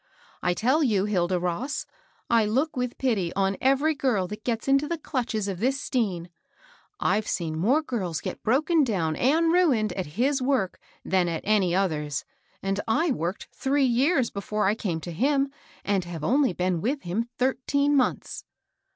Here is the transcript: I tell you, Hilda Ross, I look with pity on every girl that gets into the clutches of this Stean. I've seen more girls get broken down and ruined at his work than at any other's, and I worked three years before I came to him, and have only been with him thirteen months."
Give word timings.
I 0.41 0.55
tell 0.55 0.81
you, 0.81 1.05
Hilda 1.05 1.39
Ross, 1.39 1.85
I 2.27 2.43
look 2.47 2.75
with 2.75 2.97
pity 2.97 3.31
on 3.35 3.55
every 3.61 3.93
girl 3.93 4.25
that 4.29 4.43
gets 4.43 4.67
into 4.67 4.87
the 4.87 4.97
clutches 4.97 5.47
of 5.47 5.59
this 5.59 5.79
Stean. 5.79 6.31
I've 6.99 7.27
seen 7.27 7.55
more 7.55 7.83
girls 7.83 8.19
get 8.19 8.41
broken 8.41 8.83
down 8.83 9.15
and 9.15 9.53
ruined 9.53 9.93
at 9.93 10.07
his 10.17 10.41
work 10.41 10.79
than 11.05 11.27
at 11.29 11.43
any 11.45 11.75
other's, 11.75 12.25
and 12.63 12.79
I 12.87 13.11
worked 13.11 13.49
three 13.53 13.85
years 13.85 14.31
before 14.31 14.65
I 14.65 14.73
came 14.73 15.01
to 15.01 15.11
him, 15.11 15.51
and 15.85 16.03
have 16.05 16.23
only 16.23 16.53
been 16.53 16.81
with 16.81 17.03
him 17.03 17.29
thirteen 17.37 17.95
months." 17.95 18.43